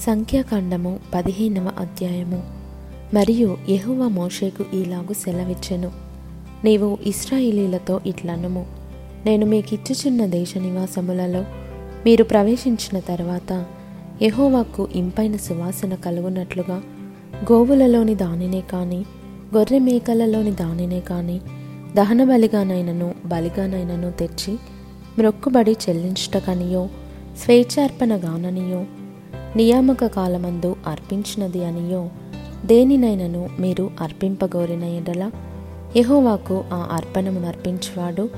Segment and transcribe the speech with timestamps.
[0.00, 2.42] సంఖ్యాకాండము పదిహేనవ అధ్యాయము.
[3.14, 5.90] మరియు యహువ మోషేకు ఈలాగు సెలవిచ్చెను.
[6.64, 8.66] నీవు ఇస్రాయిలీలతో ఇట్లనము.
[9.26, 11.44] నేను మీకిచ్చుచున్న దేశ నివాసములలో
[12.06, 13.64] మీరు ప్రవేశించిన తర్వాత
[14.22, 16.82] యహోవాకు ఇంపైన సువాసన కలుగునట్లుగా
[17.52, 19.04] గోవులలోని దానినే కాని
[19.56, 21.40] గొర్రె మేకలలోని దానినే కాని
[21.96, 24.52] దహన బలిగానైనను బలిగానైనను తెచ్చి
[25.18, 26.88] మ్రొక్కుబడి చెల్లించుటకనియో
[27.44, 28.84] స్వేచ్ఛార్పణగాననియో
[29.56, 32.08] నియామక కాలమందు అర్పించినది అనియో
[32.66, 35.30] దేనినైనను మీరు అర్పింపగోరిన ఎడల?
[35.96, 38.28] యహోవాకు ఆ అర్పణమును అర్పించువాడు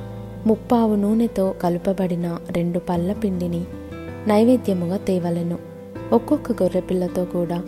[0.46, 3.64] ముప్పావు నూనెతో కలుపబడిన రెండు పళ్ళ పిండిని
[4.26, 5.58] నైవేద్యముగా తేవలెను.
[6.12, 7.62] ఒక్కొక్క గొర్రెపిల్లతో కూడా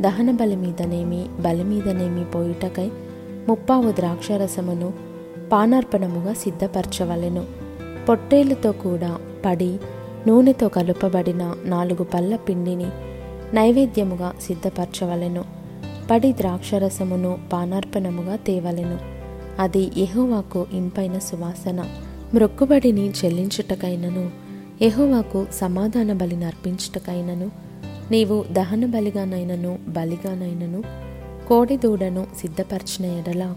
[0.00, 2.90] దహన బలి మీదనేమి బలి మీదనేమి పోయుటకై
[3.48, 4.92] ముప్పావు ద్రాక్షరసమును
[5.52, 7.44] పానార్పణముగా సిద్ధపరచవలెను.
[8.08, 9.78] పొట్టేలుతో కూడా పడి
[10.28, 12.86] నూనెతో కలుపబడిన నాలుగు పళ్ళ పిండిని
[13.54, 15.44] నైవేద్యముగా సిద్ధపరచవలెను.
[16.10, 18.98] పడి ద్రాక్షరసమును పానార్పణముగా తేవలెను.
[19.58, 21.84] అది ఎహోవాకు ఇంపైన సువాసన.
[22.34, 24.30] మ్రొక్కుబడిని చెల్లించుటకైనను.
[24.82, 27.50] ఎహోవాకు సమాధాన బలిని అర్పించుటకైనను
[28.10, 30.82] నీవు దహన బలిగానైనను బలిగానైనను
[31.48, 33.54] కోడి దూడను సిద్ధపరిచిన ఎడల.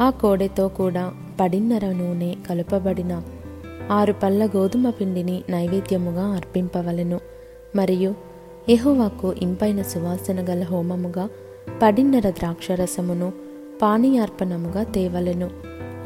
[0.00, 3.22] ఆ కోడెతో కూడా పడిన్నర నూనె కలుపబడిన
[3.90, 7.20] ఆరు పళ్ళ గోధుమ పిండిని నైవేద్యముగా అర్పింపవలెను.
[7.76, 8.14] మరియు
[8.68, 11.28] ఎహోవాకు ఇంపైన సువాసన గల హోమముగా
[11.82, 13.32] పడిన్నర ద్రాక్షరసమును
[13.82, 15.50] పానీయార్పణముగా తేవలెను.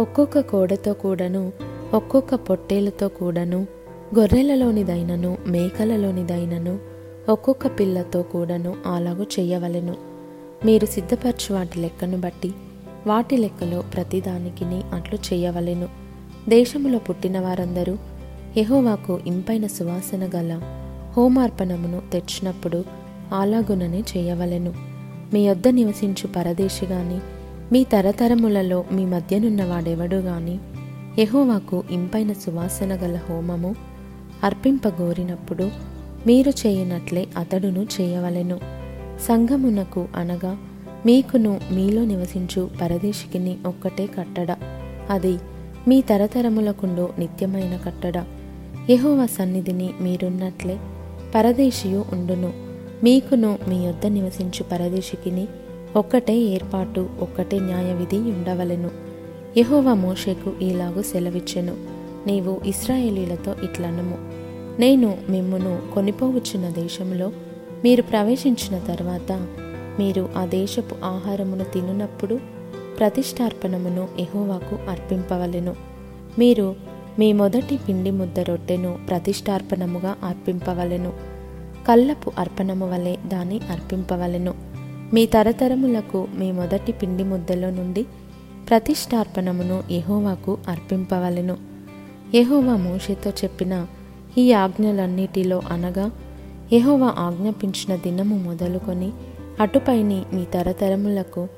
[0.01, 1.53] ఒక్కొక్క కోడతో కూడను
[1.95, 3.67] ఒక్కొక్క పొట్టేలతో కూడను
[4.19, 6.79] గొర్రెలలోనిదైనను మేకలలోనిదైనను
[7.29, 9.95] ఒక్కొక్క పిల్లతో కూడాను అలాగూ చేయవలెను.
[10.65, 12.53] మీరు సిద్ధపరచు వాటి లెక్కను బట్టి
[13.07, 16.02] వాటి లెక్కలో ప్రతిదానికిని అట్లు చేయవలెను.
[16.49, 17.97] దేశములో పుట్టిన వారందరూ
[18.57, 20.61] యహోవాకు ఇంపైన సువాసన గల
[21.17, 22.85] హోమార్పణమును తెచ్చినప్పుడు
[23.35, 24.73] అలాగుననే చేయవలెను.
[25.33, 27.19] మీ యొద్ద నివసించు పరదేశి గాని
[27.73, 30.59] మీ తరతరములలో మీ మధ్యనున్న వాడెవడు గాని
[31.19, 33.75] యహోవాకు ఇంపైన సువాసన గల హోమము
[34.45, 35.71] అర్పింపగోరినప్పుడు
[36.27, 38.61] మీరు చేయనట్లే అతడును చేయవలెను.
[39.21, 40.57] సంఘమునకు అనగా
[41.07, 44.57] మీకును మీలో నివసించు పరదేశికిని ఒక్కటే కట్టడ.
[45.11, 45.39] అది
[45.89, 48.25] మీ తరతరములకుండు నిత్యమైన కట్టడ.
[48.91, 50.79] యహోవ సన్నిధిని మీరున్నట్లే
[51.35, 52.53] పరదేశియు ఉండును.
[53.05, 55.49] మీకును మీ యొద్ద నివసించు పరదేశికిని
[55.97, 58.91] ఒక్కటే ఏర్పాటు ఒక్కటే న్యాయవిధి ఉండవలెను.
[59.59, 61.77] యహోవ మోషేకు ఈలాగు సెలవిచ్చెను.
[62.27, 64.19] నీవు ఇస్రాయేలీలతో ఇట్లనము.
[64.81, 67.33] నేను మిమ్మును కొనిపోవచ్చున్న దేశంలో
[67.85, 69.33] మీరు ప్రవేశించిన తర్వాత
[69.99, 72.39] మీరు ఆ దేశపు ఆహారమును తినునప్పుడు
[72.99, 75.75] ప్రతిష్టార్పణమును ఎహోవాకు అర్పింపవలెను.
[76.39, 76.77] మీరు
[77.19, 81.13] మీ మొదటి పిండి ముద్ద రొట్టెను ప్రతిష్టార్పణముగా అర్పింపవలెను.
[81.89, 84.55] కళ్ళపు అర్పణము వలె దాన్ని అర్పింపవలెను.
[85.15, 88.07] మీ తరతరములకు మీ మొదటి పిండి ముద్దలో నుండి
[88.69, 91.57] ప్రతిష్టార్పణమును ఎహోవాకు అర్పింపవలెను.
[92.35, 93.87] ఎహోవా మోషేతో చెప్పిన
[94.39, 96.11] ఈ ఆజ్ఞలన్నిటిలో అనగా
[96.73, 99.13] ఎహోవా ఆజ్ఞాపించిన దినము మొదలుకొని
[99.61, 101.49] అటుపైని మీ తరతరములకు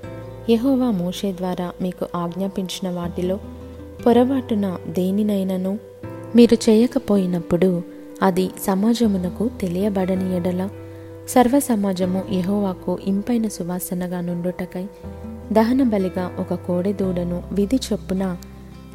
[0.50, 3.38] యహోవా మోషే ద్వారా మీకు ఆజ్ఞాపించిన వాటిలో
[4.06, 5.78] పొరపాటున దేనినైనను
[6.36, 7.82] మీరు చేయకపోయినప్పుడు
[8.22, 10.68] అది సమాజమునకు తెలియబడని ఎడల
[11.28, 14.86] సర్వ సమాజము యహోవాకు ఇంపైన సువాసనగా నుండుటకై
[15.52, 18.36] దహన బలిగా ఒక కోడెదూడను విధి చొప్పున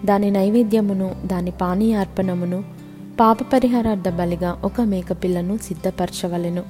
[0.05, 2.63] దాని నైవేద్యమును దాని పానీయార్పణమును
[3.19, 6.63] పాపపరిహారార్థ బలిగా ఒక మేకపిల్లను సిద్ధపరచవలెను.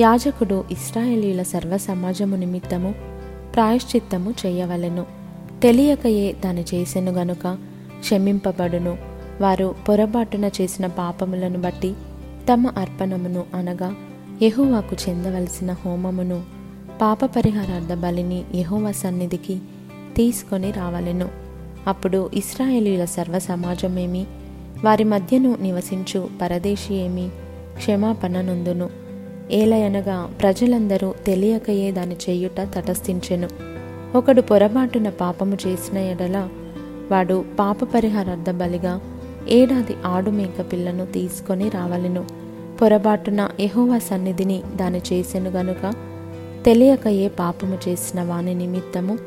[0.00, 3.13] యాజకుడు ఇస్రాయేలీల సర్వ సమాజము నిమిత్తము
[3.54, 5.06] ప్రాయశ్చిత్తము చేయవలెను.
[5.62, 7.58] తెలియకయే తాను చేసెను గనుక
[8.00, 8.98] క్షమింపబడును.
[9.40, 11.94] వారు పొరపాటున చేసిన పాపములను బట్టి
[12.52, 13.94] తమ అర్పణమును అనగా
[14.42, 16.42] యెహోవాకు చెందవలసిన హోమమును
[17.02, 19.58] పాప పరిహారార్థ బలిని యెహోవా సన్నిధికి
[20.16, 21.28] తీసుకొని రావలెను.
[21.86, 24.26] అప్పుడు ఇస్రాయేలీల సర్వ సమాజమేమి
[24.84, 27.28] వారి మధ్యను నివసించు పరదేశి ఏమి
[27.76, 29.03] క్షమాపణ నొందును.
[29.50, 33.48] ఏలయనగా ప్రజలందరూ తెలియకయే దాని చేయుట తటస్థించెను.
[34.14, 36.48] ఒకడు పొరపాటున పాపము చేసిన ఎడల
[37.10, 39.00] వాడు పాప పరిహారార్థ బలిగా
[39.48, 42.24] ఏడాది ఆడు మేక పిల్లను తీసుకొని రావలెను.
[42.82, 45.94] పొరపాటున యెహోవా సన్నిధిని దాని చేసెను గనుక
[46.64, 49.18] తెలియకయే పాపము చేసిన వాని నిమిత్తము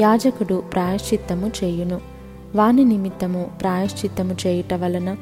[0.00, 2.00] యాజకుడు ప్రాయశ్చిత్తము చేయును.
[2.54, 5.16] వాని నిమిత్తము ప్రాయశ్చిత్తము చేయుట వలన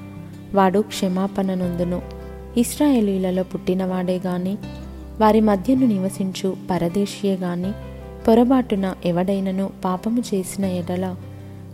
[0.55, 2.14] వాడు క్షమాపణ నొందును.
[2.57, 4.59] ఇస్రాయేలీలలో పుట్టినవాడే గాని
[5.21, 7.73] వారి మధ్యను నివసించు పరదేశీయే గాని
[8.29, 11.17] పొరపాటున ఎవడైనను పాపము చేసిన ఎడల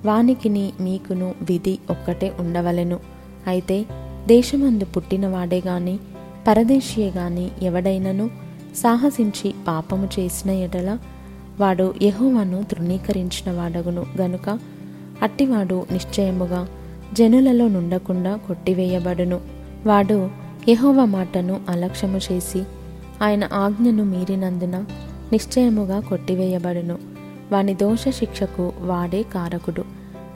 [0.04, 2.98] వానికిని మీకును విధి ఒక్కటే ఉండవలెను.
[3.46, 3.84] అయితే
[4.26, 5.98] దేశమందు పుట్టినవాడే గాని
[6.48, 8.30] పరదేశీయే గాని ఎవడైనను
[8.76, 10.98] సాహసించి పాపము చేసిన ఎడల
[11.60, 14.58] వాడు యెహోవాను తృణీకరించిన వాడగును గనుక
[15.22, 16.68] అట్టివాడు నిశ్చయముగా
[17.12, 19.40] జనులలో నుండకుండా కొట్టివేయబడును.
[19.86, 20.30] వాడు
[20.68, 22.62] యహోవ మాటను అలక్ష్యము చేసి
[23.22, 24.84] ఆయన ఆజ్ఞను మీరినందున
[25.32, 26.98] నిశ్చయముగా కొట్టివేయబడును.
[27.52, 29.84] వాని దోష శిక్షకు వాడే కారకుడు.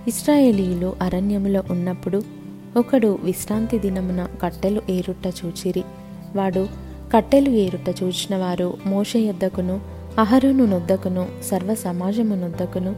[0.09, 2.23] ఇస్రాయేలీయులు అరణ్యములో ఉన్నప్పుడు
[2.77, 5.85] ఒకడు విశ్రాంతి దినమున కట్టెలు ఏరుట చూచిరి.
[6.37, 6.69] వాడు
[7.15, 9.81] కట్టెలు ఏరుట చూచిన వారు మోష యొద్దకును
[10.19, 12.97] అహరోను నొద్దకును సర్వ సమాజము నొద్దకును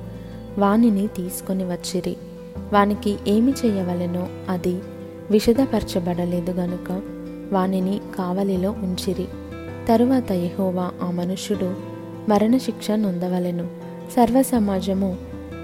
[0.59, 2.17] వానిని తీసుకొని వచ్చిరి.
[2.73, 4.79] వానికి ఏమి చేయవలెనో అది
[5.31, 7.03] విషదపరచబడలేదు గనుక
[7.53, 9.29] వానిని కావలిలో ఉంచిరి.
[9.89, 11.75] తరువాత యహోవా ఆ మనుష్యుడు
[12.29, 13.69] మరణశిక్ష నొందవలెను.
[14.17, 15.17] సర్వ సమాజము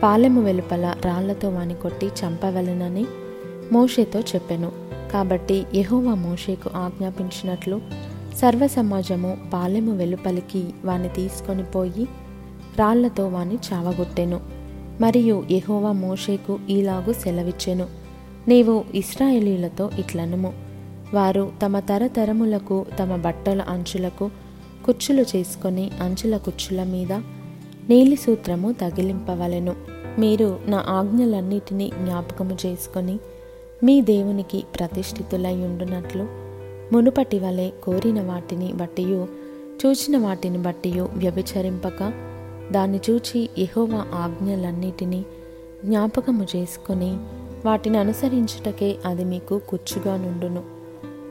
[0.02, 3.06] పాలెము వెలుపల రాళ్ళతో వాని కొట్టి చంపవలెనని
[3.72, 4.72] మోషేతో చెప్పెను.
[5.12, 7.80] కాబట్టి యహోవా మోషేకు ఆజ్ఞాపించినట్లు
[8.36, 12.08] సర్వ సమాజము పాలెము వెలుపలికి వాని తీసుకొని పోయి
[12.78, 14.40] రాళ్ళతో వాని చావగొట్టెను.
[15.00, 18.01] మరియు యహోవా మోషేకు ఈలాగు సెలవిచ్చెను.
[18.48, 20.52] నీవు ఇస్రాయేలీలతో ఇట్లనుము.
[21.14, 24.30] వారు తమ తరతరములకు తమ బట్టల అంచులకు
[24.86, 27.12] కుచ్చులు చేసుకొని అంచుల కుచ్చుల మీద
[27.88, 29.74] నీలి సూత్రము తగిలింపవలెను.
[30.18, 33.18] మీరు నా ఆజ్ఞలన్నిటినీ జ్ఞాపకము చేసుకొని
[33.84, 36.26] మీ దేవునికి ప్రతిష్ఠితులై ఉండునట్లు
[36.92, 39.28] మునుపటి వలె కోరిన వాటిని బట్టియు
[39.86, 42.12] చూచిన వాటిని బట్టియు వ్యభిచరింపక
[42.70, 45.24] దాన్ని చూచి ఎహోవా ఆజ్ఞలన్నిటినీ
[45.84, 47.16] జ్ఞాపకము చేసుకొని
[47.64, 50.62] వాటిని అనుసరించుటకే అది మీకు కుచ్చుగా నుండును.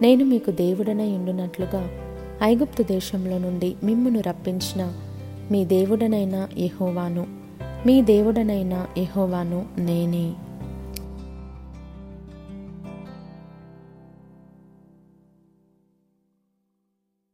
[0.02, 1.90] నేను మీకు దేవుడనై ఉండునట్లుగా
[2.44, 4.94] ఐగుప్తు దేశంలో నుండి మిమ్మును రప్పించిన
[5.52, 7.26] మీ దేవుడనైన యహోవాను
[7.86, 10.34] మీ దేవుడనైన యహోవాను నేనే.